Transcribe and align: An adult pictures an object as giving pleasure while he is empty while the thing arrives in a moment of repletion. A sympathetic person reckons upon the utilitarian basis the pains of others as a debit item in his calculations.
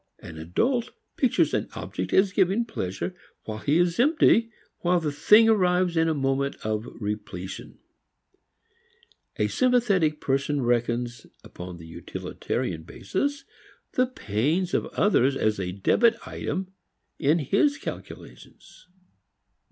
An 0.17 0.39
adult 0.39 0.89
pictures 1.15 1.53
an 1.53 1.69
object 1.75 2.11
as 2.11 2.33
giving 2.33 2.65
pleasure 2.65 3.13
while 3.43 3.59
he 3.59 3.77
is 3.77 3.99
empty 3.99 4.49
while 4.79 4.99
the 4.99 5.11
thing 5.11 5.47
arrives 5.47 5.95
in 5.95 6.09
a 6.09 6.15
moment 6.15 6.55
of 6.65 6.87
repletion. 6.99 7.77
A 9.37 9.45
sympathetic 9.47 10.19
person 10.19 10.63
reckons 10.63 11.27
upon 11.43 11.77
the 11.77 11.85
utilitarian 11.85 12.81
basis 12.81 13.45
the 13.91 14.07
pains 14.07 14.73
of 14.73 14.87
others 14.87 15.35
as 15.35 15.59
a 15.59 15.71
debit 15.71 16.15
item 16.27 16.73
in 17.19 17.37
his 17.37 17.77
calculations. 17.77 18.87